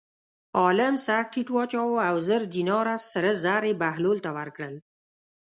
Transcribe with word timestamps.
عالم 0.59 0.93
سر 1.05 1.21
ټیټ 1.31 1.47
واچاوه 1.55 1.97
او 2.09 2.15
زر 2.27 2.41
دیناره 2.55 2.95
سره 3.11 3.29
زر 3.43 3.61
یې 3.69 3.73
بهلول 3.81 4.17
ته 4.25 4.29
ورکړل. 4.37 4.75